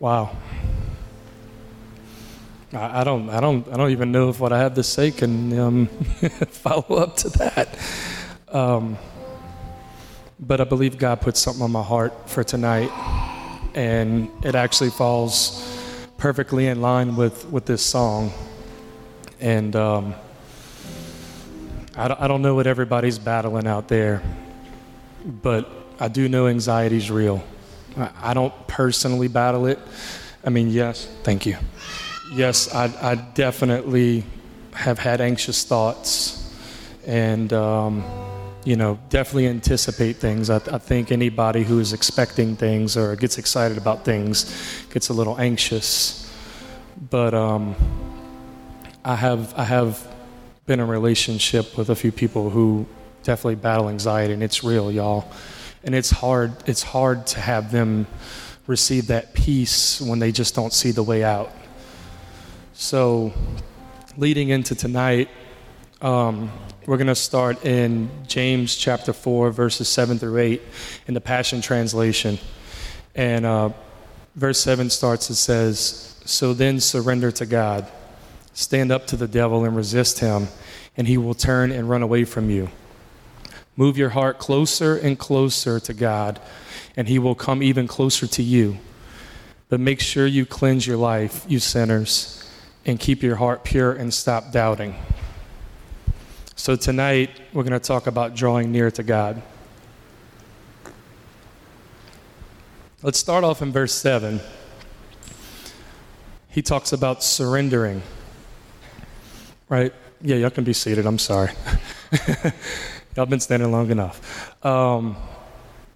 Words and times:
Wow. 0.00 0.36
I, 2.72 3.02
don't, 3.02 3.30
I 3.30 3.40
don't, 3.40 3.66
I 3.68 3.76
don't 3.76 3.90
even 3.90 4.12
know 4.12 4.28
if 4.28 4.38
what 4.38 4.52
I 4.52 4.58
have 4.58 4.74
to 4.74 4.82
say 4.84 5.10
can 5.10 5.58
um, 5.58 5.86
follow 6.50 6.98
up 6.98 7.16
to 7.16 7.30
that. 7.30 7.78
Um, 8.48 8.96
but 10.38 10.60
I 10.60 10.64
believe 10.64 10.98
God 10.98 11.20
put 11.20 11.36
something 11.36 11.62
on 11.62 11.72
my 11.72 11.82
heart 11.82 12.30
for 12.30 12.44
tonight, 12.44 12.90
and 13.74 14.30
it 14.44 14.54
actually 14.54 14.90
falls 14.90 15.66
perfectly 16.16 16.68
in 16.68 16.80
line 16.80 17.16
with 17.16 17.46
with 17.46 17.66
this 17.66 17.82
song. 17.82 18.30
And 19.40 19.74
um, 19.74 20.14
I, 21.96 22.06
don't, 22.06 22.20
I 22.20 22.28
don't 22.28 22.42
know 22.42 22.54
what 22.54 22.68
everybody's 22.68 23.18
battling 23.18 23.66
out 23.66 23.88
there, 23.88 24.22
but 25.24 25.68
I 25.98 26.06
do 26.06 26.28
know 26.28 26.46
anxiety's 26.46 27.10
real. 27.10 27.42
I, 27.96 28.34
don't 28.34 28.54
personally 28.66 29.28
battle 29.28 29.66
it. 29.66 29.78
I 30.44 30.50
mean, 30.50 30.68
yes, 30.70 31.06
thank 31.22 31.46
you 31.46 31.56
yes, 32.32 32.72
I, 32.74 33.12
I 33.12 33.14
definitely 33.14 34.24
have 34.72 34.98
had 34.98 35.20
anxious 35.20 35.64
thoughts 35.64 36.34
and, 37.06 37.52
um, 37.52 38.04
you 38.64 38.76
know, 38.76 38.98
definitely 39.08 39.48
anticipate 39.48 40.16
things. 40.16 40.50
I, 40.50 40.56
I, 40.56 40.78
think 40.78 41.10
anybody 41.10 41.64
who 41.64 41.80
is 41.80 41.92
expecting 41.92 42.54
things 42.54 42.96
or 42.96 43.16
gets 43.16 43.38
excited 43.38 43.78
about 43.78 44.04
things 44.04 44.84
gets 44.92 45.08
a 45.08 45.12
little 45.12 45.38
anxious. 45.38 46.30
But 47.10 47.32
um, 47.32 47.74
I, 49.04 49.14
have, 49.14 49.54
I 49.56 49.64
have 49.64 50.06
been 50.66 50.80
in 50.80 50.86
a 50.86 50.90
relationship 50.90 51.78
with 51.78 51.88
a 51.88 51.96
few 51.96 52.12
people 52.12 52.50
who 52.50 52.86
definitely 53.22 53.54
battle 53.56 53.88
anxiety, 53.88 54.34
and 54.34 54.42
it's 54.42 54.62
real, 54.62 54.92
y'all. 54.92 55.30
And 55.84 55.94
it's 55.94 56.10
hard, 56.10 56.52
it's 56.66 56.82
hard 56.82 57.26
to 57.28 57.40
have 57.40 57.72
them 57.72 58.06
receive 58.66 59.08
that 59.08 59.32
peace 59.34 60.00
when 60.00 60.18
they 60.18 60.32
just 60.32 60.54
don't 60.54 60.72
see 60.72 60.90
the 60.90 61.02
way 61.02 61.24
out. 61.24 61.52
So, 62.74 63.32
leading 64.16 64.50
into 64.50 64.74
tonight, 64.74 65.28
um, 66.00 66.50
we're 66.86 66.96
going 66.96 67.08
to 67.08 67.14
start 67.14 67.64
in 67.64 68.08
James 68.26 68.76
chapter 68.76 69.12
4, 69.12 69.50
verses 69.50 69.88
7 69.88 70.18
through 70.18 70.38
8 70.38 70.62
in 71.08 71.14
the 71.14 71.20
Passion 71.20 71.60
Translation. 71.60 72.38
And 73.14 73.44
uh, 73.44 73.70
verse 74.36 74.60
7 74.60 74.90
starts, 74.90 75.28
it 75.28 75.34
says, 75.34 76.20
So 76.24 76.54
then 76.54 76.78
surrender 76.78 77.32
to 77.32 77.46
God, 77.46 77.90
stand 78.52 78.92
up 78.92 79.06
to 79.08 79.16
the 79.16 79.26
devil 79.26 79.64
and 79.64 79.74
resist 79.74 80.20
him, 80.20 80.48
and 80.96 81.08
he 81.08 81.18
will 81.18 81.34
turn 81.34 81.72
and 81.72 81.90
run 81.90 82.02
away 82.02 82.24
from 82.24 82.48
you. 82.48 82.70
Move 83.78 83.96
your 83.96 84.08
heart 84.08 84.40
closer 84.40 84.96
and 84.96 85.16
closer 85.16 85.78
to 85.78 85.94
God, 85.94 86.40
and 86.96 87.06
he 87.06 87.20
will 87.20 87.36
come 87.36 87.62
even 87.62 87.86
closer 87.86 88.26
to 88.26 88.42
you. 88.42 88.76
But 89.68 89.78
make 89.78 90.00
sure 90.00 90.26
you 90.26 90.44
cleanse 90.44 90.84
your 90.84 90.96
life, 90.96 91.46
you 91.48 91.60
sinners 91.60 92.44
and 92.84 92.98
keep 92.98 93.22
your 93.22 93.36
heart 93.36 93.62
pure 93.62 93.92
and 93.92 94.12
stop 94.12 94.50
doubting. 94.50 94.96
So, 96.56 96.74
tonight 96.74 97.30
we're 97.52 97.62
going 97.62 97.72
to 97.72 97.78
talk 97.78 98.08
about 98.08 98.34
drawing 98.34 98.72
near 98.72 98.90
to 98.90 99.04
God. 99.04 99.42
Let's 103.00 103.20
start 103.20 103.44
off 103.44 103.62
in 103.62 103.70
verse 103.70 103.94
7. 103.94 104.40
He 106.48 106.62
talks 106.62 106.92
about 106.92 107.22
surrendering. 107.22 108.02
Right? 109.68 109.94
Yeah, 110.20 110.34
y'all 110.34 110.50
can 110.50 110.64
be 110.64 110.72
seated. 110.72 111.06
I'm 111.06 111.20
sorry. 111.20 111.52
y'all 113.18 113.26
been 113.26 113.40
standing 113.40 113.72
long 113.72 113.90
enough. 113.90 114.64
Um, 114.64 115.16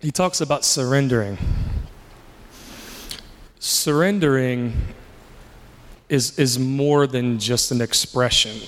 he 0.00 0.10
talks 0.10 0.40
about 0.40 0.64
surrendering. 0.64 1.38
Surrendering 3.60 4.72
is, 6.08 6.36
is 6.36 6.58
more 6.58 7.06
than 7.06 7.38
just 7.38 7.70
an 7.70 7.80
expression. 7.80 8.60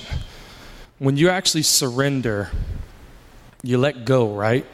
When 1.00 1.16
you 1.16 1.30
actually 1.30 1.62
surrender, 1.62 2.48
you 3.64 3.76
let 3.76 4.04
go, 4.04 4.32
right? 4.32 4.64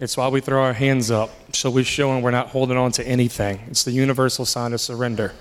It's 0.00 0.16
why 0.16 0.28
we 0.28 0.40
throw 0.40 0.62
our 0.62 0.72
hands 0.72 1.10
up. 1.10 1.28
So 1.54 1.68
we're 1.68 1.84
showing 1.84 2.22
we're 2.22 2.30
not 2.30 2.48
holding 2.48 2.78
on 2.78 2.92
to 2.92 3.06
anything. 3.06 3.60
It's 3.68 3.84
the 3.84 3.92
universal 3.92 4.46
sign 4.46 4.72
of 4.72 4.80
surrender. 4.80 5.34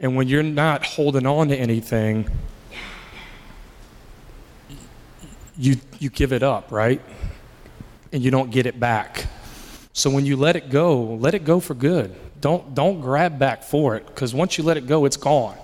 And 0.00 0.16
when 0.16 0.26
you're 0.26 0.42
not 0.42 0.84
holding 0.84 1.24
on 1.24 1.50
to 1.50 1.56
anything, 1.56 2.28
you, 5.56 5.76
you 5.98 6.10
give 6.10 6.32
it 6.32 6.42
up, 6.42 6.72
right? 6.72 7.00
And 8.12 8.22
you 8.22 8.30
don't 8.30 8.50
get 8.50 8.66
it 8.66 8.78
back. 8.78 9.26
So 9.92 10.10
when 10.10 10.24
you 10.24 10.36
let 10.36 10.56
it 10.56 10.70
go, 10.70 11.02
let 11.02 11.34
it 11.34 11.44
go 11.44 11.60
for 11.60 11.74
good. 11.74 12.14
Don't, 12.40 12.74
don't 12.74 13.00
grab 13.00 13.38
back 13.38 13.62
for 13.62 13.94
it 13.96 14.06
because 14.06 14.34
once 14.34 14.58
you 14.58 14.64
let 14.64 14.76
it 14.76 14.86
go, 14.86 15.04
it's 15.04 15.16
gone. 15.16 15.56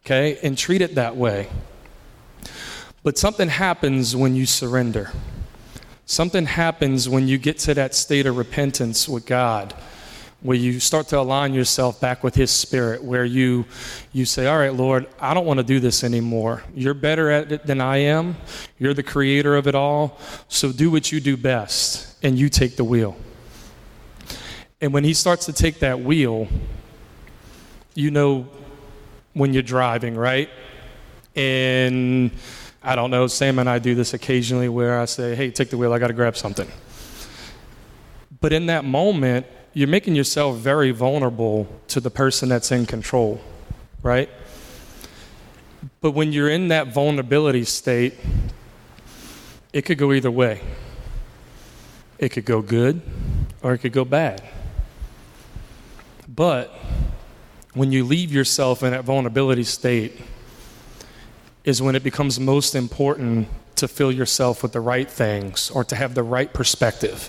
Okay? 0.00 0.38
And 0.42 0.56
treat 0.56 0.80
it 0.80 0.94
that 0.94 1.16
way. 1.16 1.48
But 3.02 3.18
something 3.18 3.48
happens 3.48 4.16
when 4.16 4.34
you 4.34 4.46
surrender. 4.46 5.12
Something 6.06 6.46
happens 6.46 7.08
when 7.08 7.28
you 7.28 7.38
get 7.38 7.58
to 7.60 7.74
that 7.74 7.94
state 7.94 8.26
of 8.26 8.36
repentance 8.36 9.08
with 9.08 9.26
God, 9.26 9.74
where 10.40 10.56
you 10.56 10.78
start 10.78 11.08
to 11.08 11.18
align 11.18 11.52
yourself 11.52 12.00
back 12.00 12.22
with 12.22 12.34
His 12.34 12.50
Spirit, 12.50 13.02
where 13.02 13.24
you, 13.24 13.64
you 14.12 14.24
say, 14.24 14.46
All 14.46 14.58
right, 14.58 14.72
Lord, 14.72 15.06
I 15.20 15.34
don't 15.34 15.46
want 15.46 15.58
to 15.58 15.64
do 15.64 15.80
this 15.80 16.04
anymore. 16.04 16.62
You're 16.74 16.94
better 16.94 17.30
at 17.30 17.50
it 17.50 17.66
than 17.66 17.80
I 17.80 17.98
am. 17.98 18.36
You're 18.78 18.94
the 18.94 19.02
creator 19.02 19.56
of 19.56 19.66
it 19.66 19.74
all. 19.74 20.18
So 20.48 20.70
do 20.72 20.90
what 20.90 21.10
you 21.10 21.20
do 21.20 21.36
best, 21.36 22.16
and 22.22 22.38
you 22.38 22.48
take 22.48 22.76
the 22.76 22.84
wheel. 22.84 23.16
And 24.80 24.92
when 24.92 25.02
he 25.02 25.12
starts 25.12 25.46
to 25.46 25.52
take 25.52 25.80
that 25.80 26.00
wheel, 26.00 26.46
you 27.94 28.12
know 28.12 28.46
when 29.32 29.52
you're 29.52 29.62
driving, 29.62 30.14
right? 30.14 30.48
And 31.34 32.30
I 32.82 32.94
don't 32.94 33.10
know, 33.10 33.26
Sam 33.26 33.58
and 33.58 33.68
I 33.68 33.80
do 33.80 33.96
this 33.96 34.14
occasionally 34.14 34.68
where 34.68 35.00
I 35.00 35.04
say, 35.06 35.34
hey, 35.34 35.50
take 35.50 35.70
the 35.70 35.76
wheel, 35.76 35.92
I 35.92 35.98
got 35.98 36.08
to 36.08 36.12
grab 36.12 36.36
something. 36.36 36.68
But 38.40 38.52
in 38.52 38.66
that 38.66 38.84
moment, 38.84 39.46
you're 39.74 39.88
making 39.88 40.14
yourself 40.14 40.56
very 40.56 40.90
vulnerable 40.90 41.66
to 41.88 42.00
the 42.00 42.10
person 42.10 42.48
that's 42.48 42.72
in 42.72 42.86
control, 42.86 43.40
right? 44.02 44.28
But 46.00 46.12
when 46.12 46.32
you're 46.32 46.48
in 46.48 46.68
that 46.68 46.88
vulnerability 46.88 47.64
state, 47.64 48.14
it 49.72 49.82
could 49.82 49.98
go 49.98 50.12
either 50.12 50.30
way. 50.30 50.60
It 52.18 52.30
could 52.30 52.44
go 52.44 52.62
good 52.62 53.00
or 53.62 53.74
it 53.74 53.78
could 53.78 53.92
go 53.92 54.04
bad. 54.04 54.42
But 56.26 56.72
when 57.74 57.92
you 57.92 58.04
leave 58.04 58.32
yourself 58.32 58.82
in 58.82 58.90
that 58.90 59.04
vulnerability 59.04 59.64
state, 59.64 60.20
is 61.68 61.82
when 61.82 61.94
it 61.94 62.02
becomes 62.02 62.40
most 62.40 62.74
important 62.74 63.46
to 63.76 63.86
fill 63.86 64.10
yourself 64.10 64.62
with 64.62 64.72
the 64.72 64.80
right 64.80 65.10
things 65.10 65.70
or 65.70 65.84
to 65.84 65.94
have 65.94 66.14
the 66.14 66.22
right 66.22 66.52
perspective. 66.54 67.28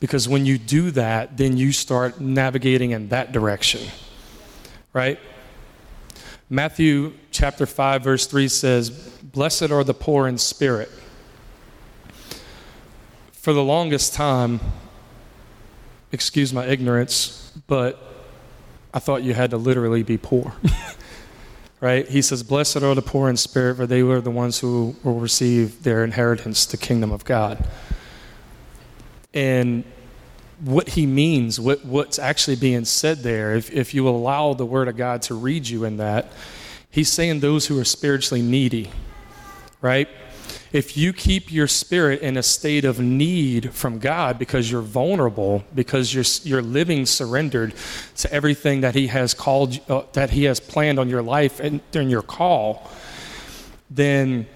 Because 0.00 0.28
when 0.28 0.46
you 0.46 0.58
do 0.58 0.90
that, 0.92 1.36
then 1.36 1.56
you 1.56 1.72
start 1.72 2.20
navigating 2.20 2.90
in 2.90 3.10
that 3.10 3.32
direction, 3.32 3.86
right? 4.92 5.18
Matthew 6.48 7.12
chapter 7.30 7.66
5, 7.66 8.02
verse 8.02 8.26
3 8.26 8.48
says, 8.48 8.90
Blessed 8.90 9.70
are 9.70 9.84
the 9.84 9.94
poor 9.94 10.26
in 10.26 10.38
spirit. 10.38 10.90
For 13.32 13.52
the 13.52 13.62
longest 13.62 14.14
time, 14.14 14.58
excuse 16.12 16.52
my 16.52 16.66
ignorance, 16.66 17.52
but 17.66 18.02
I 18.92 18.98
thought 18.98 19.22
you 19.22 19.34
had 19.34 19.50
to 19.50 19.56
literally 19.56 20.02
be 20.02 20.18
poor. 20.18 20.54
right? 21.80 22.08
He 22.08 22.22
says, 22.22 22.42
Blessed 22.42 22.78
are 22.82 22.94
the 22.94 23.02
poor 23.02 23.28
in 23.28 23.36
spirit, 23.36 23.76
for 23.76 23.86
they 23.86 24.02
are 24.02 24.20
the 24.20 24.30
ones 24.30 24.58
who 24.58 24.96
will 25.04 25.20
receive 25.20 25.82
their 25.82 26.04
inheritance, 26.04 26.66
the 26.66 26.76
kingdom 26.76 27.12
of 27.12 27.24
God. 27.24 27.66
And 29.32 29.84
what 30.60 30.90
he 30.90 31.06
means, 31.06 31.58
what, 31.58 31.84
what's 31.84 32.18
actually 32.18 32.56
being 32.56 32.84
said 32.84 33.18
there, 33.18 33.54
if, 33.54 33.70
if 33.70 33.94
you 33.94 34.08
allow 34.08 34.54
the 34.54 34.66
word 34.66 34.88
of 34.88 34.96
God 34.96 35.22
to 35.22 35.34
read 35.34 35.68
you 35.68 35.84
in 35.84 35.96
that, 35.98 36.32
he's 36.90 37.10
saying 37.10 37.40
those 37.40 37.66
who 37.66 37.78
are 37.78 37.84
spiritually 37.84 38.42
needy, 38.42 38.90
right? 39.80 40.08
if 40.72 40.96
you 40.96 41.12
keep 41.12 41.52
your 41.52 41.66
spirit 41.66 42.20
in 42.20 42.36
a 42.36 42.42
state 42.42 42.84
of 42.84 43.00
need 43.00 43.74
from 43.74 43.98
God 43.98 44.38
because 44.38 44.70
you're 44.70 44.82
vulnerable, 44.82 45.64
because 45.74 46.14
you're, 46.14 46.24
you're 46.44 46.62
living 46.62 47.06
surrendered 47.06 47.74
to 48.18 48.32
everything 48.32 48.82
that 48.82 48.94
He 48.94 49.08
has 49.08 49.34
called, 49.34 49.80
uh, 49.90 50.02
that 50.12 50.30
He 50.30 50.44
has 50.44 50.60
planned 50.60 50.98
on 50.98 51.08
your 51.08 51.22
life 51.22 51.58
and 51.58 51.80
during 51.90 52.08
your 52.08 52.22
call, 52.22 52.88
then 53.90 54.46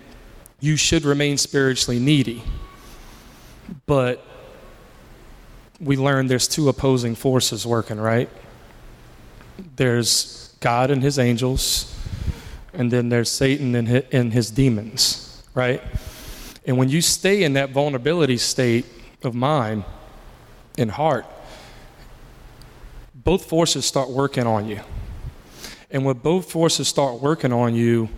you 0.61 0.77
should 0.77 1.05
remain 1.05 1.37
spiritually 1.37 1.99
needy. 1.99 2.45
But 3.87 4.25
we 5.85 5.97
learn 5.97 6.27
there's 6.27 6.49
two 6.49 6.69
opposing 6.69 7.15
forces 7.15 7.67
working, 7.67 8.01
right? 8.01 8.29
There's 9.77 10.55
God 10.61 10.91
and 10.91 11.03
His 11.03 11.19
angels, 11.19 11.95
and 12.73 12.91
then 12.91 13.09
there's 13.09 13.31
Satan 13.31 13.75
and 13.75 13.87
his, 13.87 14.05
and 14.11 14.33
his 14.33 14.51
demons 14.51 15.25
right? 15.55 15.81
And 16.67 16.77
when 16.77 16.89
you 16.89 17.01
stay 17.01 17.45
in 17.45 17.55
that 17.55 17.71
vulnerability 17.71 18.37
state 18.37 18.85
of 19.23 19.35
mind 19.35 19.85
and 20.77 20.91
heart, 20.91 21.25
both 23.15 23.47
forces 23.47 23.87
start 23.87 24.11
working 24.11 24.47
on 24.47 24.69
you. 24.69 24.81
And 25.91 26.05
when 26.05 26.17
both 26.17 26.51
forces 26.51 26.89
start 26.89 27.21
working 27.21 27.53
on 27.53 27.75
you, 27.75 28.09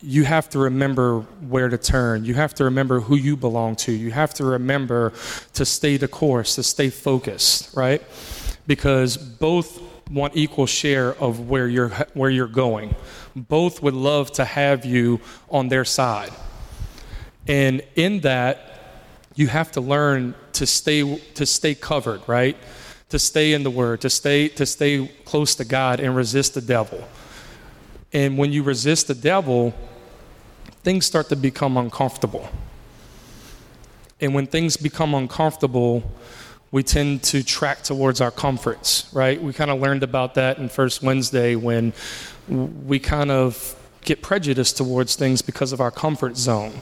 you 0.00 0.24
have 0.24 0.48
to 0.50 0.58
remember 0.58 1.20
where 1.48 1.68
to 1.68 1.78
turn. 1.78 2.24
You 2.24 2.34
have 2.34 2.54
to 2.54 2.64
remember 2.64 3.00
who 3.00 3.16
you 3.16 3.36
belong 3.36 3.76
to. 3.76 3.92
You 3.92 4.10
have 4.12 4.32
to 4.34 4.44
remember 4.44 5.12
to 5.54 5.64
stay 5.64 5.96
the 5.96 6.08
course, 6.08 6.54
to 6.54 6.62
stay 6.62 6.90
focused, 6.90 7.74
right? 7.76 8.02
Because 8.66 9.16
both 9.16 9.82
want 10.10 10.36
equal 10.36 10.66
share 10.66 11.14
of 11.16 11.48
where 11.48 11.68
you're 11.68 11.90
where 12.14 12.30
you're 12.30 12.46
going. 12.46 12.94
Both 13.34 13.82
would 13.82 13.94
love 13.94 14.32
to 14.32 14.44
have 14.44 14.84
you 14.84 15.20
on 15.50 15.68
their 15.68 15.84
side. 15.84 16.30
And 17.46 17.82
in 17.94 18.20
that, 18.20 18.68
you 19.34 19.48
have 19.48 19.72
to 19.72 19.80
learn 19.80 20.34
to 20.54 20.66
stay 20.66 21.18
to 21.34 21.46
stay 21.46 21.74
covered, 21.74 22.22
right? 22.26 22.56
To 23.10 23.18
stay 23.18 23.52
in 23.52 23.62
the 23.62 23.70
word, 23.70 24.00
to 24.02 24.10
stay 24.10 24.48
to 24.48 24.66
stay 24.66 25.08
close 25.24 25.54
to 25.56 25.64
God 25.64 26.00
and 26.00 26.14
resist 26.14 26.54
the 26.54 26.60
devil. 26.60 27.02
And 28.12 28.38
when 28.38 28.52
you 28.52 28.62
resist 28.62 29.08
the 29.08 29.14
devil, 29.14 29.74
things 30.82 31.04
start 31.06 31.28
to 31.28 31.36
become 31.36 31.76
uncomfortable. 31.76 32.48
And 34.20 34.34
when 34.34 34.46
things 34.46 34.76
become 34.76 35.14
uncomfortable, 35.14 36.02
we 36.70 36.82
tend 36.82 37.22
to 37.24 37.42
track 37.42 37.82
towards 37.82 38.20
our 38.20 38.30
comforts, 38.30 39.08
right? 39.12 39.40
We 39.40 39.52
kind 39.52 39.70
of 39.70 39.80
learned 39.80 40.02
about 40.02 40.34
that 40.34 40.58
in 40.58 40.68
First 40.68 41.02
Wednesday 41.02 41.54
when 41.54 41.92
we 42.48 42.98
kind 42.98 43.30
of 43.30 43.74
get 44.02 44.22
prejudiced 44.22 44.76
towards 44.76 45.16
things 45.16 45.42
because 45.42 45.72
of 45.72 45.80
our 45.80 45.90
comfort 45.90 46.36
zone. 46.36 46.72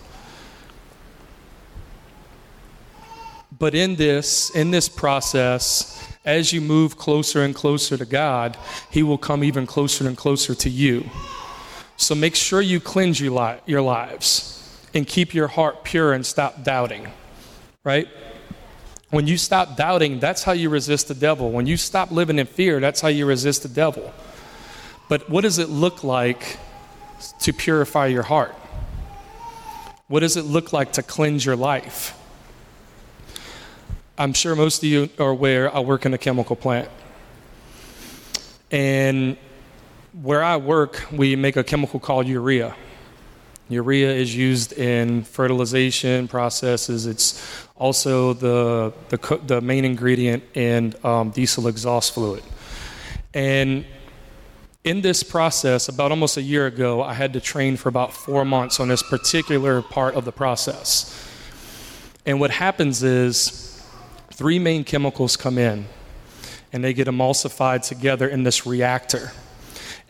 But 3.59 3.75
in 3.75 3.97
this, 3.97 4.51
in 4.51 4.71
this 4.71 4.89
process, 4.89 6.03
as 6.27 6.53
you 6.53 6.61
move 6.61 6.99
closer 6.99 7.43
and 7.43 7.55
closer 7.55 7.97
to 7.97 8.05
God, 8.05 8.59
He 8.91 9.03
will 9.03 9.17
come 9.17 9.45
even 9.45 9.67
closer 9.67 10.07
and 10.07 10.17
closer 10.17 10.55
to 10.57 10.69
you. 10.69 11.09
So 11.97 12.15
make 12.15 12.35
sure 12.35 12.61
you 12.61 12.81
cleanse 12.81 13.21
your, 13.21 13.33
li- 13.33 13.61
your 13.65 13.81
lives 13.81 14.53
and 14.93 15.07
keep 15.07 15.33
your 15.33 15.47
heart 15.47 15.85
pure 15.85 16.13
and 16.13 16.27
stop 16.27 16.63
doubting, 16.63 17.09
right? 17.85 18.09
When 19.11 19.27
you 19.27 19.39
stop 19.39 19.77
doubting, 19.77 20.19
that's 20.19 20.43
how 20.43 20.53
you 20.53 20.69
resist 20.69 21.09
the 21.09 21.15
devil. 21.15 21.53
When 21.53 21.67
you 21.67 21.77
stop 21.77 22.11
living 22.11 22.39
in 22.39 22.47
fear, 22.47 22.81
that's 22.81 23.01
how 23.01 23.09
you 23.09 23.25
resist 23.25 23.63
the 23.63 23.69
devil. 23.69 24.13
But 25.09 25.31
what 25.31 25.43
does 25.43 25.59
it 25.59 25.69
look 25.69 26.03
like 26.03 26.59
to 27.41 27.53
purify 27.53 28.07
your 28.07 28.25
heart? 28.25 28.55
What 30.09 30.21
does 30.21 30.37
it 30.37 30.45
look 30.45 30.73
like 30.73 30.93
to 30.95 31.03
cleanse 31.03 31.47
your 31.47 31.57
life? 31.57 32.19
I'm 34.19 34.33
sure 34.33 34.57
most 34.57 34.79
of 34.79 34.85
you 34.85 35.11
are 35.19 35.29
aware 35.29 35.75
I 35.75 35.81
work 35.81 36.07
in 36.07 36.15
a 36.15 36.19
chemical 36.19 36.57
plant. 36.57 36.89
And 38.71 39.37
where 40.23 40.43
I 40.43 40.57
work, 40.57 41.05
we 41.13 41.37
make 41.37 41.57
a 41.57 41.65
chemical 41.65 42.01
called 42.01 42.27
urea. 42.27 42.75
Urea 43.69 44.11
is 44.11 44.35
used 44.35 44.73
in 44.73 45.23
fertilization 45.23 46.29
processes. 46.29 47.05
It's 47.05 47.69
also 47.77 48.33
the, 48.33 48.95
the, 49.11 49.41
the 49.45 49.61
main 49.61 49.85
ingredient 49.85 50.45
in 50.55 50.95
um, 51.05 51.29
diesel 51.29 51.69
exhaust 51.69 52.15
fluid. 52.15 52.43
And 53.35 53.85
in 54.83 55.03
this 55.03 55.23
process, 55.23 55.91
about 55.91 56.11
almost 56.11 56.39
a 56.39 56.43
year 56.43 56.67
ago, 56.67 57.03
I 57.03 57.13
had 57.13 57.35
to 57.35 57.41
train 57.41 57.77
for 57.77 57.91
about 57.91 58.15
four 58.15 58.47
months 58.47 58.81
on 58.81 58.89
this 58.89 59.03
particular 59.03 59.83
part 59.83 60.15
of 60.15 60.25
the 60.25 60.33
process. 60.33 61.13
And 62.25 62.41
what 62.41 62.51
happens 62.51 63.03
is 63.03 63.66
three 64.37 64.59
main 64.59 64.85
chemicals 64.85 65.35
come 65.35 65.57
in 65.57 65.87
and 66.71 66.85
they 66.85 66.93
get 66.93 67.09
emulsified 67.09 67.83
together 67.83 68.29
in 68.29 68.43
this 68.43 68.67
reactor. 68.67 69.33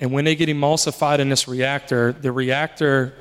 And 0.00 0.10
when 0.10 0.24
they 0.24 0.34
get 0.34 0.48
emulsified 0.48 1.20
in 1.20 1.28
this 1.28 1.46
reactor, 1.46 2.12
the 2.12 2.32
reactor 2.32 3.14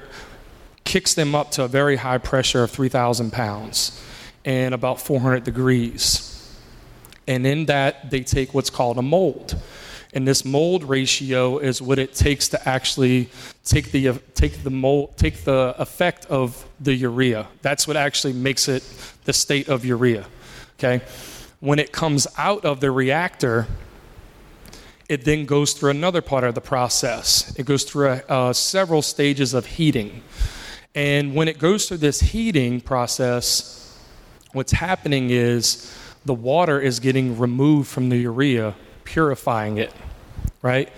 kicks 0.84 1.14
them 1.14 1.36
up 1.36 1.52
to 1.52 1.64
a 1.64 1.68
very 1.68 1.98
high 1.98 2.18
pressure 2.18 2.64
of 2.64 2.72
3,000 2.72 3.32
pounds 3.32 4.02
and 4.46 4.74
about 4.74 5.00
400 5.00 5.44
degrees. 5.44 6.32
And 7.28 7.46
in 7.46 7.68
that, 7.68 8.10
they 8.10 8.22
take 8.22 8.56
what's 8.56 8.72
called 8.72 8.98
a 8.98 9.04
mole. 9.04 9.48
And 10.12 10.28
this 10.28 10.44
mole 10.44 10.80
ratio 10.80 11.60
is 11.60 11.84
what 11.84 12.00
it 12.00 12.16
takes 12.16 12.50
to 12.50 12.68
actually 12.68 13.30
take 13.64 13.92
the, 13.92 14.20
take 14.34 14.64
the, 14.64 14.72
mole, 14.72 15.14
take 15.18 15.44
the 15.44 15.76
effect 15.78 16.26
of 16.32 16.68
the 16.80 16.96
urea. 16.96 17.48
That's 17.62 17.88
what 17.88 17.96
actually 17.96 18.34
makes 18.34 18.68
it 18.68 18.84
the 19.26 19.34
state 19.34 19.70
of 19.70 19.86
urea. 19.86 20.26
Okay? 20.78 21.04
When 21.60 21.80
it 21.80 21.92
comes 21.92 22.28
out 22.38 22.66
of 22.66 22.80
the 22.80 22.92
reactor, 22.92 23.68
it 25.08 25.24
then 25.24 25.46
goes 25.46 25.74
through 25.74 25.92
another 25.92 26.22
part 26.22 26.44
of 26.44 26.56
the 26.56 26.62
process. 26.62 27.54
It 27.58 27.66
goes 27.66 27.84
through 27.84 28.08
uh, 28.08 28.54
several 28.54 29.02
stages 29.02 29.54
of 29.54 29.66
heating. 29.66 30.24
And 30.96 31.36
when 31.36 31.48
it 31.48 31.60
goes 31.60 31.88
through 31.88 31.98
this 31.98 32.22
heating 32.22 32.82
process, 32.82 34.00
what's 34.54 34.72
happening 34.72 35.30
is 35.30 35.94
the 36.26 36.34
water 36.34 36.80
is 36.80 37.00
getting 37.00 37.38
removed 37.38 37.88
from 37.88 38.10
the 38.10 38.18
urea, 38.18 38.76
purifying 39.04 39.78
it, 39.78 39.94
right? 40.62 40.90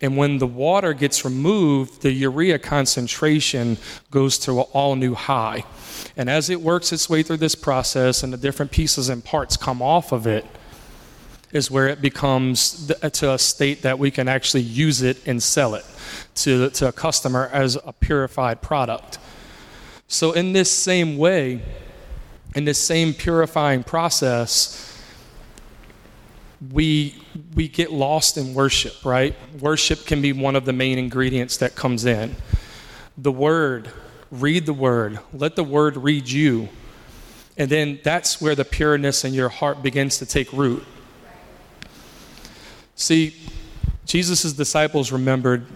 And 0.00 0.16
when 0.16 0.38
the 0.38 0.46
water 0.46 0.94
gets 0.94 1.24
removed, 1.24 2.02
the 2.02 2.10
urea 2.10 2.58
concentration 2.58 3.76
goes 4.10 4.38
to 4.40 4.52
an 4.60 4.66
all 4.72 4.96
new 4.96 5.14
high. 5.14 5.64
And 6.16 6.30
as 6.30 6.48
it 6.48 6.60
works 6.60 6.92
its 6.92 7.10
way 7.10 7.22
through 7.22 7.36
this 7.38 7.54
process 7.54 8.22
and 8.22 8.32
the 8.32 8.38
different 8.38 8.72
pieces 8.72 9.08
and 9.08 9.22
parts 9.22 9.56
come 9.56 9.82
off 9.82 10.12
of 10.12 10.26
it, 10.26 10.46
is 11.52 11.70
where 11.70 11.88
it 11.88 12.00
becomes 12.00 12.86
to 13.12 13.32
a 13.32 13.38
state 13.38 13.82
that 13.82 13.98
we 13.98 14.10
can 14.10 14.28
actually 14.28 14.62
use 14.62 15.02
it 15.02 15.18
and 15.26 15.42
sell 15.42 15.74
it 15.74 15.84
to, 16.36 16.70
to 16.70 16.88
a 16.88 16.92
customer 16.92 17.50
as 17.52 17.76
a 17.84 17.92
purified 17.92 18.62
product. 18.62 19.18
So, 20.06 20.32
in 20.32 20.52
this 20.52 20.70
same 20.70 21.18
way, 21.18 21.62
in 22.54 22.64
this 22.64 22.78
same 22.78 23.14
purifying 23.14 23.82
process, 23.82 24.89
we, 26.72 27.14
we 27.54 27.68
get 27.68 27.90
lost 27.90 28.36
in 28.36 28.52
worship, 28.54 29.04
right? 29.04 29.34
Worship 29.60 30.04
can 30.04 30.20
be 30.20 30.32
one 30.32 30.56
of 30.56 30.64
the 30.64 30.72
main 30.72 30.98
ingredients 30.98 31.56
that 31.58 31.74
comes 31.74 32.04
in. 32.04 32.36
The 33.16 33.32
Word, 33.32 33.90
read 34.30 34.66
the 34.66 34.74
Word, 34.74 35.20
let 35.32 35.56
the 35.56 35.64
Word 35.64 35.96
read 35.96 36.28
you. 36.28 36.68
And 37.56 37.70
then 37.70 38.00
that's 38.02 38.40
where 38.40 38.54
the 38.54 38.64
pureness 38.64 39.24
in 39.24 39.34
your 39.34 39.48
heart 39.48 39.82
begins 39.82 40.18
to 40.18 40.26
take 40.26 40.52
root. 40.52 40.84
See, 42.94 43.34
Jesus' 44.04 44.52
disciples 44.52 45.12
remembered, 45.12 45.66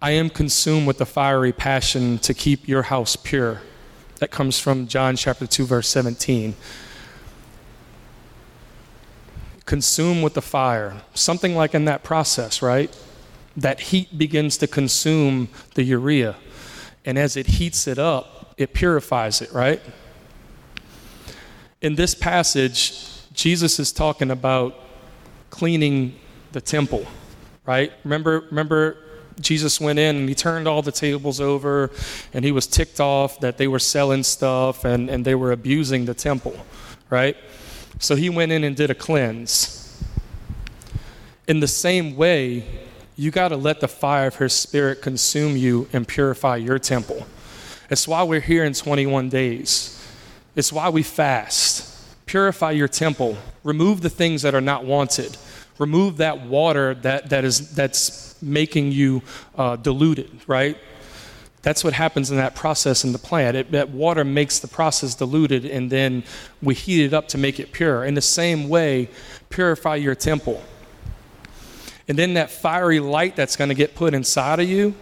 I 0.00 0.12
am 0.12 0.30
consumed 0.30 0.86
with 0.86 0.98
the 0.98 1.06
fiery 1.06 1.52
passion 1.52 2.18
to 2.18 2.34
keep 2.34 2.68
your 2.68 2.82
house 2.82 3.16
pure. 3.16 3.62
That 4.16 4.30
comes 4.30 4.58
from 4.58 4.86
John 4.86 5.16
chapter 5.16 5.46
2, 5.46 5.66
verse 5.66 5.88
17. 5.88 6.54
Consume 9.68 10.22
with 10.22 10.32
the 10.32 10.40
fire. 10.40 11.02
Something 11.12 11.54
like 11.54 11.74
in 11.74 11.84
that 11.84 12.02
process, 12.02 12.62
right? 12.62 12.90
That 13.54 13.80
heat 13.80 14.16
begins 14.16 14.56
to 14.56 14.66
consume 14.66 15.50
the 15.74 15.82
urea. 15.82 16.36
And 17.04 17.18
as 17.18 17.36
it 17.36 17.46
heats 17.46 17.86
it 17.86 17.98
up, 17.98 18.54
it 18.56 18.72
purifies 18.72 19.42
it, 19.42 19.52
right? 19.52 19.82
In 21.82 21.96
this 21.96 22.14
passage, 22.14 23.06
Jesus 23.34 23.78
is 23.78 23.92
talking 23.92 24.30
about 24.30 24.74
cleaning 25.50 26.18
the 26.52 26.62
temple, 26.62 27.06
right? 27.66 27.92
Remember, 28.04 28.46
remember 28.48 28.96
Jesus 29.38 29.78
went 29.78 29.98
in 29.98 30.16
and 30.16 30.30
he 30.30 30.34
turned 30.34 30.66
all 30.66 30.80
the 30.80 30.92
tables 30.92 31.42
over 31.42 31.90
and 32.32 32.42
he 32.42 32.52
was 32.52 32.66
ticked 32.66 33.00
off 33.00 33.38
that 33.40 33.58
they 33.58 33.68
were 33.68 33.78
selling 33.78 34.22
stuff 34.22 34.86
and, 34.86 35.10
and 35.10 35.26
they 35.26 35.34
were 35.34 35.52
abusing 35.52 36.06
the 36.06 36.14
temple, 36.14 36.56
right? 37.10 37.36
So 37.98 38.14
he 38.14 38.30
went 38.30 38.52
in 38.52 38.64
and 38.64 38.76
did 38.76 38.90
a 38.90 38.94
cleanse. 38.94 40.02
In 41.46 41.60
the 41.60 41.68
same 41.68 42.16
way, 42.16 42.64
you 43.16 43.30
got 43.30 43.48
to 43.48 43.56
let 43.56 43.80
the 43.80 43.88
fire 43.88 44.28
of 44.28 44.36
his 44.36 44.52
spirit 44.52 45.02
consume 45.02 45.56
you 45.56 45.88
and 45.92 46.06
purify 46.06 46.56
your 46.56 46.78
temple. 46.78 47.26
It's 47.90 48.06
why 48.06 48.22
we're 48.22 48.40
here 48.40 48.64
in 48.64 48.74
21 48.74 49.28
days. 49.28 49.94
It's 50.54 50.72
why 50.72 50.88
we 50.90 51.02
fast. 51.02 51.84
Purify 52.26 52.72
your 52.72 52.88
temple. 52.88 53.36
Remove 53.64 54.02
the 54.02 54.10
things 54.10 54.42
that 54.42 54.54
are 54.54 54.60
not 54.60 54.84
wanted. 54.84 55.36
Remove 55.78 56.18
that 56.18 56.42
water 56.42 56.94
that, 56.94 57.30
that 57.30 57.44
is, 57.44 57.74
that's 57.74 58.40
making 58.42 58.92
you 58.92 59.22
uh, 59.56 59.76
diluted, 59.76 60.30
right? 60.46 60.76
That's 61.68 61.84
what 61.84 61.92
happens 61.92 62.30
in 62.30 62.38
that 62.38 62.54
process 62.54 63.04
in 63.04 63.12
the 63.12 63.18
plant. 63.18 63.54
It, 63.54 63.72
that 63.72 63.90
water 63.90 64.24
makes 64.24 64.58
the 64.58 64.68
process 64.68 65.14
diluted, 65.14 65.66
and 65.66 65.92
then 65.92 66.24
we 66.62 66.74
heat 66.74 67.04
it 67.04 67.12
up 67.12 67.28
to 67.28 67.36
make 67.36 67.60
it 67.60 67.72
pure. 67.72 68.06
In 68.06 68.14
the 68.14 68.22
same 68.22 68.70
way, 68.70 69.10
purify 69.50 69.96
your 69.96 70.14
temple. 70.14 70.62
And 72.08 72.18
then 72.18 72.32
that 72.32 72.50
fiery 72.50 73.00
light 73.00 73.36
that's 73.36 73.54
going 73.54 73.68
to 73.68 73.74
get 73.74 73.94
put 73.94 74.14
inside 74.14 74.60
of 74.60 74.66
you, 74.66 74.94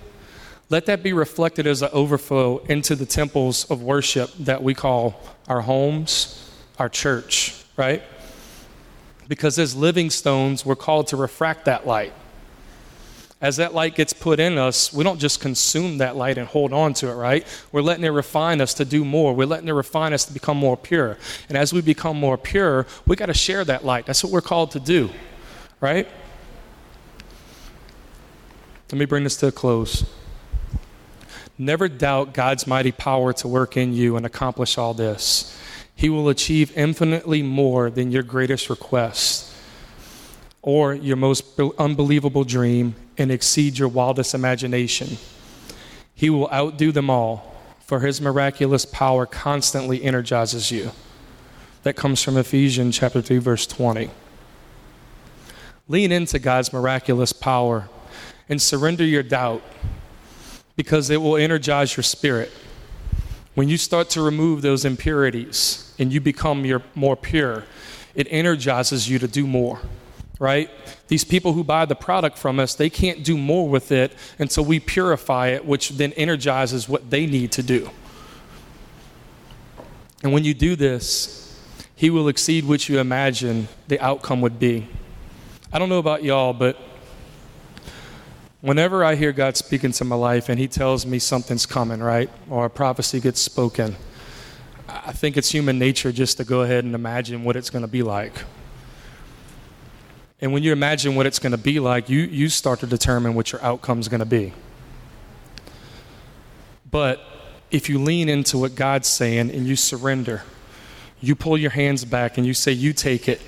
let 0.68 0.86
that 0.86 1.04
be 1.04 1.12
reflected 1.12 1.68
as 1.68 1.82
an 1.82 1.90
overflow 1.92 2.58
into 2.68 2.96
the 2.96 3.06
temples 3.06 3.70
of 3.70 3.80
worship 3.84 4.32
that 4.40 4.60
we 4.60 4.74
call 4.74 5.22
our 5.46 5.60
homes, 5.60 6.50
our 6.80 6.88
church, 6.88 7.64
right? 7.76 8.02
Because 9.28 9.56
as 9.60 9.76
living 9.76 10.10
stones, 10.10 10.66
we're 10.66 10.74
called 10.74 11.06
to 11.06 11.16
refract 11.16 11.66
that 11.66 11.86
light. 11.86 12.12
As 13.40 13.58
that 13.58 13.74
light 13.74 13.94
gets 13.94 14.14
put 14.14 14.40
in 14.40 14.56
us, 14.56 14.92
we 14.92 15.04
don't 15.04 15.20
just 15.20 15.40
consume 15.40 15.98
that 15.98 16.16
light 16.16 16.38
and 16.38 16.48
hold 16.48 16.72
on 16.72 16.94
to 16.94 17.08
it, 17.08 17.14
right? 17.14 17.46
We're 17.70 17.82
letting 17.82 18.04
it 18.04 18.08
refine 18.08 18.62
us 18.62 18.72
to 18.74 18.84
do 18.86 19.04
more. 19.04 19.34
We're 19.34 19.46
letting 19.46 19.68
it 19.68 19.72
refine 19.72 20.14
us 20.14 20.24
to 20.24 20.32
become 20.32 20.56
more 20.56 20.76
pure. 20.76 21.18
And 21.48 21.58
as 21.58 21.72
we 21.72 21.82
become 21.82 22.16
more 22.16 22.38
pure, 22.38 22.86
we 23.06 23.14
got 23.14 23.26
to 23.26 23.34
share 23.34 23.62
that 23.66 23.84
light. 23.84 24.06
That's 24.06 24.24
what 24.24 24.32
we're 24.32 24.40
called 24.40 24.70
to 24.70 24.80
do, 24.80 25.10
right? 25.80 26.08
Let 28.90 28.98
me 28.98 29.04
bring 29.04 29.24
this 29.24 29.36
to 29.38 29.48
a 29.48 29.52
close. 29.52 30.06
Never 31.58 31.88
doubt 31.88 32.32
God's 32.32 32.66
mighty 32.66 32.92
power 32.92 33.34
to 33.34 33.48
work 33.48 33.76
in 33.76 33.92
you 33.92 34.16
and 34.16 34.24
accomplish 34.24 34.78
all 34.78 34.94
this. 34.94 35.58
He 35.94 36.08
will 36.08 36.30
achieve 36.30 36.76
infinitely 36.76 37.42
more 37.42 37.90
than 37.90 38.10
your 38.10 38.22
greatest 38.22 38.70
request 38.70 39.52
or 40.66 40.92
your 40.92 41.16
most 41.16 41.44
unbelievable 41.78 42.42
dream 42.42 42.96
and 43.16 43.30
exceed 43.30 43.78
your 43.78 43.88
wildest 43.88 44.34
imagination. 44.34 45.16
He 46.12 46.28
will 46.28 46.50
outdo 46.52 46.90
them 46.90 47.08
all, 47.08 47.54
for 47.80 48.00
his 48.00 48.20
miraculous 48.20 48.84
power 48.84 49.26
constantly 49.26 50.02
energizes 50.02 50.72
you. 50.72 50.90
That 51.84 51.94
comes 51.94 52.20
from 52.20 52.36
Ephesians 52.36 52.98
chapter 52.98 53.22
3 53.22 53.38
verse 53.38 53.64
20. 53.64 54.10
Lean 55.86 56.10
into 56.10 56.40
God's 56.40 56.72
miraculous 56.72 57.32
power 57.32 57.88
and 58.48 58.60
surrender 58.60 59.04
your 59.04 59.22
doubt 59.22 59.62
because 60.74 61.10
it 61.10 61.18
will 61.18 61.36
energize 61.36 61.96
your 61.96 62.02
spirit. 62.02 62.50
When 63.54 63.68
you 63.68 63.76
start 63.76 64.10
to 64.10 64.20
remove 64.20 64.62
those 64.62 64.84
impurities 64.84 65.94
and 65.96 66.12
you 66.12 66.20
become 66.20 66.64
your, 66.64 66.82
more 66.96 67.14
pure, 67.14 67.62
it 68.16 68.26
energizes 68.30 69.08
you 69.08 69.20
to 69.20 69.28
do 69.28 69.46
more, 69.46 69.80
right? 70.38 70.70
These 71.08 71.24
people 71.24 71.52
who 71.52 71.64
buy 71.64 71.84
the 71.84 71.94
product 71.94 72.38
from 72.38 72.60
us, 72.60 72.74
they 72.74 72.90
can't 72.90 73.24
do 73.24 73.36
more 73.38 73.68
with 73.68 73.90
it 73.92 74.12
until 74.38 74.64
we 74.64 74.80
purify 74.80 75.48
it, 75.48 75.64
which 75.64 75.90
then 75.90 76.12
energizes 76.12 76.88
what 76.88 77.10
they 77.10 77.26
need 77.26 77.52
to 77.52 77.62
do. 77.62 77.90
And 80.22 80.32
when 80.32 80.44
you 80.44 80.54
do 80.54 80.76
this, 80.76 81.58
He 81.94 82.10
will 82.10 82.28
exceed 82.28 82.64
what 82.66 82.88
you 82.88 82.98
imagine 82.98 83.68
the 83.88 84.00
outcome 84.00 84.40
would 84.40 84.58
be. 84.58 84.86
I 85.72 85.78
don't 85.78 85.88
know 85.88 85.98
about 85.98 86.22
y'all, 86.22 86.52
but 86.52 86.78
whenever 88.60 89.04
I 89.04 89.14
hear 89.14 89.32
God 89.32 89.56
speak 89.56 89.84
into 89.84 90.04
my 90.04 90.16
life 90.16 90.48
and 90.48 90.58
He 90.58 90.68
tells 90.68 91.06
me 91.06 91.18
something's 91.18 91.66
coming, 91.66 92.00
right, 92.00 92.30
or 92.50 92.66
a 92.66 92.70
prophecy 92.70 93.20
gets 93.20 93.40
spoken, 93.40 93.96
I 94.88 95.12
think 95.12 95.36
it's 95.36 95.50
human 95.50 95.78
nature 95.78 96.12
just 96.12 96.36
to 96.38 96.44
go 96.44 96.62
ahead 96.62 96.84
and 96.84 96.94
imagine 96.94 97.44
what 97.44 97.56
it's 97.56 97.70
going 97.70 97.82
to 97.82 97.88
be 97.88 98.02
like. 98.02 98.32
And 100.40 100.52
when 100.52 100.62
you 100.62 100.72
imagine 100.72 101.14
what 101.14 101.26
it's 101.26 101.38
going 101.38 101.52
to 101.52 101.58
be 101.58 101.80
like, 101.80 102.10
you, 102.10 102.20
you 102.20 102.48
start 102.48 102.80
to 102.80 102.86
determine 102.86 103.34
what 103.34 103.52
your 103.52 103.62
outcome 103.64 104.00
is 104.00 104.08
going 104.08 104.20
to 104.20 104.26
be. 104.26 104.52
But 106.90 107.20
if 107.70 107.88
you 107.88 107.98
lean 107.98 108.28
into 108.28 108.58
what 108.58 108.74
God's 108.74 109.08
saying 109.08 109.50
and 109.50 109.66
you 109.66 109.76
surrender, 109.76 110.42
you 111.20 111.34
pull 111.34 111.56
your 111.56 111.70
hands 111.70 112.04
back 112.04 112.36
and 112.36 112.46
you 112.46 112.54
say, 112.54 112.72
You 112.72 112.92
take 112.92 113.28
it. 113.28 113.40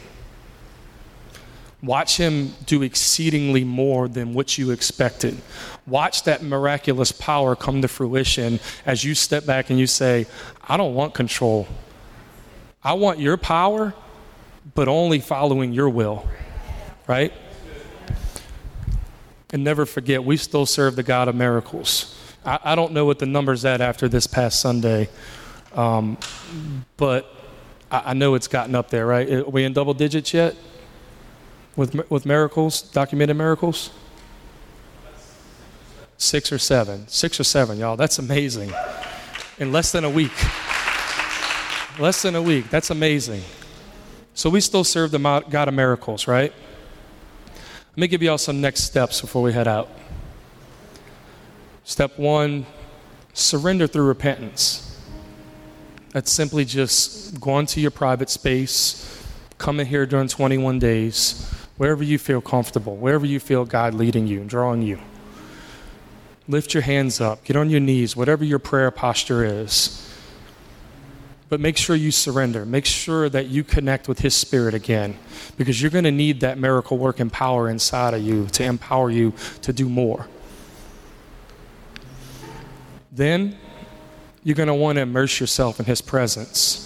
Watch 1.80 2.16
him 2.16 2.54
do 2.66 2.82
exceedingly 2.82 3.62
more 3.62 4.08
than 4.08 4.34
what 4.34 4.58
you 4.58 4.72
expected. 4.72 5.38
Watch 5.86 6.24
that 6.24 6.42
miraculous 6.42 7.12
power 7.12 7.54
come 7.54 7.82
to 7.82 7.88
fruition 7.88 8.58
as 8.84 9.04
you 9.04 9.14
step 9.14 9.46
back 9.46 9.70
and 9.70 9.78
you 9.78 9.86
say, 9.86 10.26
I 10.66 10.76
don't 10.76 10.94
want 10.94 11.14
control. 11.14 11.68
I 12.82 12.94
want 12.94 13.20
your 13.20 13.36
power, 13.36 13.94
but 14.74 14.88
only 14.88 15.20
following 15.20 15.72
your 15.72 15.88
will 15.88 16.26
right? 17.08 17.32
And 19.50 19.64
never 19.64 19.86
forget, 19.86 20.22
we 20.22 20.36
still 20.36 20.66
serve 20.66 20.94
the 20.94 21.02
God 21.02 21.26
of 21.26 21.34
miracles. 21.34 22.14
I, 22.44 22.58
I 22.62 22.74
don't 22.74 22.92
know 22.92 23.06
what 23.06 23.18
the 23.18 23.26
number's 23.26 23.64
at 23.64 23.80
after 23.80 24.08
this 24.08 24.26
past 24.26 24.60
Sunday, 24.60 25.08
um, 25.72 26.18
but 26.98 27.34
I, 27.90 28.10
I, 28.10 28.14
know 28.14 28.34
it's 28.34 28.46
gotten 28.46 28.74
up 28.74 28.90
there, 28.90 29.06
right? 29.06 29.30
Are 29.30 29.44
we 29.44 29.64
in 29.64 29.72
double 29.72 29.94
digits 29.94 30.34
yet 30.34 30.54
with, 31.76 32.10
with 32.10 32.26
miracles, 32.26 32.82
documented 32.82 33.36
miracles? 33.36 33.90
Six 36.18 36.52
or 36.52 36.58
seven. 36.58 37.08
Six 37.08 37.40
or 37.40 37.44
seven, 37.44 37.78
y'all. 37.78 37.96
That's 37.96 38.18
amazing. 38.18 38.72
In 39.58 39.72
less 39.72 39.92
than 39.92 40.04
a 40.04 40.10
week. 40.10 40.32
Less 41.98 42.22
than 42.22 42.34
a 42.34 42.42
week. 42.42 42.70
That's 42.70 42.90
amazing. 42.90 43.42
So 44.34 44.50
we 44.50 44.60
still 44.60 44.84
serve 44.84 45.10
the 45.10 45.18
God 45.18 45.68
of 45.68 45.74
miracles, 45.74 46.28
right? 46.28 46.52
Let 47.98 48.02
me 48.02 48.06
give 48.06 48.22
you 48.22 48.30
all 48.30 48.38
some 48.38 48.60
next 48.60 48.84
steps 48.84 49.20
before 49.20 49.42
we 49.42 49.52
head 49.52 49.66
out. 49.66 49.88
Step 51.82 52.16
one 52.16 52.64
surrender 53.32 53.88
through 53.88 54.04
repentance. 54.04 55.02
That's 56.10 56.30
simply 56.30 56.64
just 56.64 57.40
going 57.40 57.66
to 57.66 57.80
your 57.80 57.90
private 57.90 58.30
space, 58.30 59.20
coming 59.58 59.84
here 59.84 60.06
during 60.06 60.28
21 60.28 60.78
days, 60.78 61.44
wherever 61.76 62.04
you 62.04 62.18
feel 62.20 62.40
comfortable, 62.40 62.94
wherever 62.96 63.26
you 63.26 63.40
feel 63.40 63.64
God 63.64 63.94
leading 63.94 64.28
you 64.28 64.42
and 64.42 64.48
drawing 64.48 64.82
you. 64.82 65.00
Lift 66.46 66.74
your 66.74 66.84
hands 66.84 67.20
up, 67.20 67.42
get 67.42 67.56
on 67.56 67.68
your 67.68 67.80
knees, 67.80 68.14
whatever 68.14 68.44
your 68.44 68.60
prayer 68.60 68.92
posture 68.92 69.44
is. 69.44 70.07
But 71.48 71.60
make 71.60 71.76
sure 71.76 71.96
you 71.96 72.10
surrender. 72.10 72.66
Make 72.66 72.84
sure 72.84 73.28
that 73.30 73.46
you 73.46 73.64
connect 73.64 74.06
with 74.06 74.18
His 74.20 74.34
Spirit 74.34 74.74
again 74.74 75.16
because 75.56 75.80
you're 75.80 75.90
going 75.90 76.04
to 76.04 76.10
need 76.10 76.40
that 76.40 76.58
miracle 76.58 76.98
working 76.98 77.30
power 77.30 77.70
inside 77.70 78.12
of 78.14 78.22
you 78.22 78.46
to 78.48 78.64
empower 78.64 79.10
you 79.10 79.32
to 79.62 79.72
do 79.72 79.88
more. 79.88 80.28
Then 83.10 83.56
you're 84.44 84.56
going 84.56 84.68
to 84.68 84.74
want 84.74 84.96
to 84.96 85.02
immerse 85.02 85.40
yourself 85.40 85.80
in 85.80 85.86
His 85.86 86.00
presence 86.00 86.84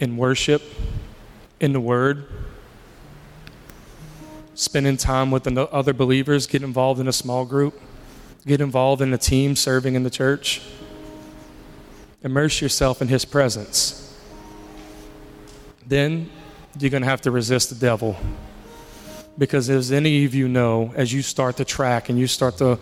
in 0.00 0.16
worship, 0.16 0.62
in 1.60 1.74
the 1.74 1.80
Word, 1.80 2.26
spending 4.54 4.96
time 4.96 5.30
with 5.30 5.44
the 5.44 5.68
other 5.70 5.92
believers, 5.92 6.46
get 6.46 6.62
involved 6.62 7.00
in 7.00 7.06
a 7.06 7.12
small 7.12 7.44
group, 7.44 7.78
get 8.46 8.60
involved 8.60 9.02
in 9.02 9.12
a 9.12 9.18
team 9.18 9.54
serving 9.54 9.94
in 9.94 10.02
the 10.02 10.10
church. 10.10 10.62
Immerse 12.22 12.60
yourself 12.60 13.00
in 13.00 13.08
His 13.08 13.24
presence. 13.24 14.06
Then 15.86 16.30
you're 16.78 16.90
going 16.90 17.02
to 17.02 17.08
have 17.08 17.22
to 17.22 17.30
resist 17.30 17.70
the 17.70 17.74
devil. 17.74 18.16
Because 19.38 19.70
as 19.70 19.90
any 19.90 20.24
of 20.24 20.34
you 20.34 20.48
know, 20.48 20.92
as 20.94 21.12
you 21.12 21.22
start 21.22 21.56
to 21.56 21.64
track 21.64 22.08
and 22.08 22.18
you 22.18 22.26
start 22.26 22.58
to 22.58 22.76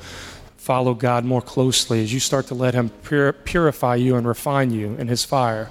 follow 0.57 0.93
God 0.93 1.25
more 1.25 1.41
closely, 1.41 2.03
as 2.03 2.13
you 2.13 2.21
start 2.21 2.47
to 2.49 2.55
let 2.55 2.75
Him 2.75 2.91
pur- 3.03 3.33
purify 3.33 3.95
you 3.95 4.17
and 4.17 4.27
refine 4.27 4.71
you 4.73 4.95
in 4.97 5.09
His 5.09 5.25
fire, 5.25 5.71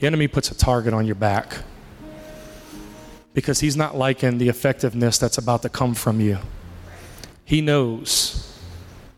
the 0.00 0.06
enemy 0.06 0.28
puts 0.28 0.50
a 0.50 0.54
target 0.54 0.92
on 0.92 1.06
your 1.06 1.14
back. 1.14 1.58
Because 3.32 3.60
he's 3.60 3.76
not 3.76 3.96
liking 3.96 4.38
the 4.38 4.48
effectiveness 4.48 5.18
that's 5.18 5.38
about 5.38 5.62
to 5.62 5.68
come 5.68 5.94
from 5.94 6.20
you. 6.20 6.38
He 7.44 7.60
knows 7.60 8.58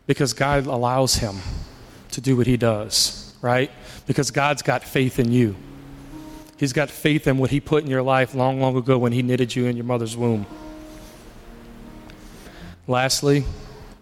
because 0.05 0.33
God 0.33 0.67
allows 0.67 1.15
him 1.15 1.37
to 2.11 2.21
do 2.21 2.37
what 2.37 2.45
he 2.45 2.57
does 2.57 3.22
right? 3.43 3.69
Because 4.07 4.31
God's 4.31 4.61
got 4.61 4.83
faith 4.83 5.19
in 5.19 5.31
you. 5.31 5.55
He's 6.57 6.71
got 6.71 6.89
faith 6.89 7.27
in 7.27 7.37
what 7.37 7.51
He 7.51 7.59
put 7.59 7.83
in 7.83 7.89
your 7.89 8.01
life 8.01 8.33
long, 8.33 8.59
long 8.59 8.77
ago 8.77 8.97
when 8.97 9.11
He 9.11 9.21
knitted 9.21 9.53
you 9.53 9.65
in 9.65 9.75
your 9.75 9.85
mother's 9.85 10.15
womb. 10.15 10.47
Lastly, 12.87 13.43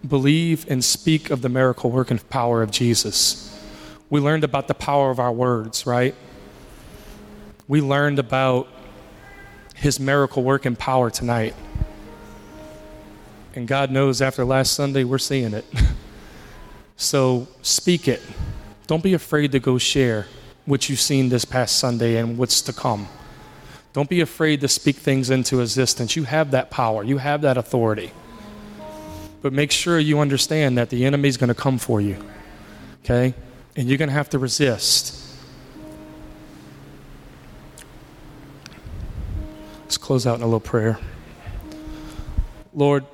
believe 0.07 0.69
and 0.69 0.83
speak 0.83 1.31
of 1.31 1.41
the 1.41 1.49
miracle 1.49 1.89
working 1.89 2.19
power 2.19 2.61
of 2.61 2.69
Jesus. 2.69 3.47
We 4.11 4.19
learned 4.19 4.43
about 4.43 4.67
the 4.67 4.75
power 4.75 5.09
of 5.09 5.19
our 5.19 5.31
words, 5.31 5.87
right? 5.87 6.13
We 7.67 7.81
learned 7.81 8.19
about 8.19 8.67
His 9.73 9.99
miracle 9.99 10.43
working 10.43 10.75
power 10.75 11.09
tonight. 11.09 11.55
And 13.55 13.67
God 13.67 13.89
knows 13.89 14.21
after 14.21 14.45
last 14.45 14.73
Sunday, 14.73 15.03
we're 15.03 15.17
seeing 15.17 15.55
it. 15.55 15.65
so 16.95 17.47
speak 17.63 18.07
it. 18.07 18.21
Don't 18.91 19.01
be 19.01 19.13
afraid 19.13 19.53
to 19.53 19.59
go 19.61 19.77
share 19.77 20.27
what 20.65 20.89
you've 20.89 20.99
seen 20.99 21.29
this 21.29 21.45
past 21.45 21.79
Sunday 21.79 22.17
and 22.17 22.37
what's 22.37 22.61
to 22.63 22.73
come. 22.73 23.07
Don't 23.93 24.09
be 24.09 24.19
afraid 24.19 24.59
to 24.59 24.67
speak 24.67 24.97
things 24.97 25.29
into 25.29 25.61
existence. 25.61 26.17
You 26.17 26.25
have 26.25 26.51
that 26.51 26.69
power, 26.69 27.01
you 27.01 27.17
have 27.17 27.43
that 27.43 27.55
authority. 27.55 28.11
But 29.41 29.53
make 29.53 29.71
sure 29.71 29.97
you 29.97 30.19
understand 30.19 30.77
that 30.77 30.89
the 30.89 31.05
enemy 31.05 31.29
is 31.29 31.37
going 31.37 31.47
to 31.47 31.53
come 31.55 31.77
for 31.77 32.01
you, 32.01 32.21
okay? 33.05 33.33
And 33.77 33.87
you're 33.87 33.97
going 33.97 34.09
to 34.09 34.13
have 34.13 34.29
to 34.31 34.39
resist. 34.39 35.17
Let's 39.83 39.97
close 39.97 40.27
out 40.27 40.35
in 40.35 40.41
a 40.41 40.45
little 40.47 40.59
prayer. 40.59 40.99
Lord, 42.73 43.05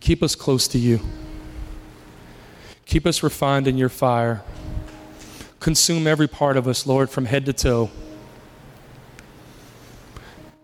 keep 0.00 0.20
us 0.20 0.34
close 0.34 0.66
to 0.66 0.80
you. 0.80 0.98
Keep 2.86 3.06
us 3.06 3.22
refined 3.22 3.68
in 3.68 3.76
your 3.76 3.90
fire. 3.90 4.42
Consume 5.60 6.06
every 6.06 6.28
part 6.28 6.56
of 6.56 6.68
us, 6.68 6.86
Lord, 6.86 7.10
from 7.10 7.24
head 7.24 7.46
to 7.46 7.52
toe. 7.52 7.90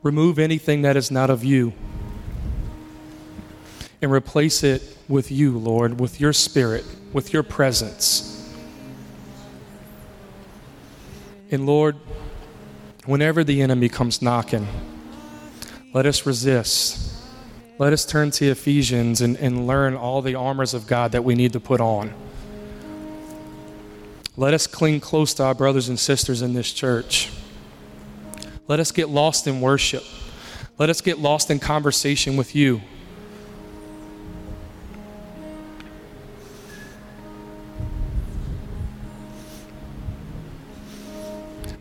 Remove 0.02 0.38
anything 0.38 0.82
that 0.82 0.96
is 0.96 1.10
not 1.10 1.30
of 1.30 1.42
you 1.42 1.72
and 4.04 4.12
replace 4.12 4.62
it 4.62 4.96
with 5.08 5.30
you, 5.30 5.56
Lord, 5.56 5.98
with 5.98 6.20
your 6.20 6.34
spirit, 6.34 6.84
with 7.12 7.32
your 7.32 7.42
presence. 7.42 8.30
And 11.50 11.64
Lord, 11.64 11.96
whenever 13.06 13.42
the 13.42 13.62
enemy 13.62 13.88
comes 13.88 14.20
knocking, 14.20 14.66
let 15.94 16.04
us 16.04 16.26
resist. 16.26 17.14
Let 17.78 17.92
us 17.92 18.04
turn 18.04 18.30
to 18.32 18.50
Ephesians 18.50 19.20
and, 19.20 19.36
and 19.38 19.66
learn 19.66 19.94
all 19.94 20.20
the 20.20 20.34
armors 20.34 20.74
of 20.74 20.86
God 20.86 21.12
that 21.12 21.24
we 21.24 21.34
need 21.34 21.52
to 21.54 21.60
put 21.60 21.80
on. 21.80 22.12
Let 24.36 24.52
us 24.52 24.66
cling 24.66 24.98
close 24.98 25.32
to 25.34 25.44
our 25.44 25.54
brothers 25.54 25.88
and 25.88 25.98
sisters 25.98 26.42
in 26.42 26.54
this 26.54 26.72
church. 26.72 27.30
Let 28.66 28.80
us 28.80 28.90
get 28.90 29.08
lost 29.08 29.46
in 29.46 29.60
worship. 29.60 30.02
Let 30.76 30.90
us 30.90 31.00
get 31.00 31.20
lost 31.20 31.52
in 31.52 31.60
conversation 31.60 32.36
with 32.36 32.56
you. 32.56 32.80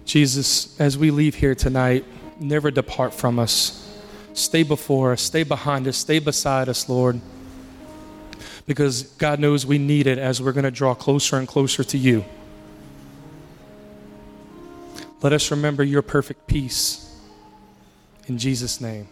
Jesus, 0.05 0.79
as 0.79 0.95
we 0.95 1.09
leave 1.09 1.33
here 1.33 1.55
tonight, 1.55 2.05
never 2.39 2.69
depart 2.69 3.15
from 3.15 3.39
us. 3.39 3.79
Stay 4.33 4.61
before 4.61 5.13
us, 5.13 5.23
stay 5.23 5.41
behind 5.41 5.87
us, 5.87 5.97
stay 5.97 6.19
beside 6.19 6.69
us, 6.69 6.87
Lord. 6.87 7.19
Because 8.67 9.03
God 9.17 9.39
knows 9.39 9.65
we 9.65 9.79
need 9.79 10.05
it 10.05 10.19
as 10.19 10.39
we're 10.39 10.51
going 10.51 10.65
to 10.65 10.71
draw 10.71 10.93
closer 10.93 11.37
and 11.37 11.47
closer 11.47 11.83
to 11.85 11.97
you. 11.97 12.23
Let 15.23 15.31
us 15.31 15.49
remember 15.51 15.83
your 15.83 16.01
perfect 16.01 16.47
peace. 16.47 17.17
In 18.27 18.37
Jesus' 18.37 18.81
name. 18.81 19.07